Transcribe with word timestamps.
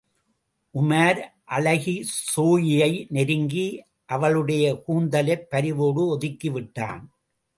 உமார், 0.75 1.19
அழகி 1.43 1.93
ஸோயியை 2.35 3.05
நெருங்கி 3.09 3.83
அவளுடைய 4.05 4.83
கூந்தலைப் 4.87 5.47
பரிவோடு 5.49 6.17
ஒதுக்கிவிட்டான். 6.17 7.03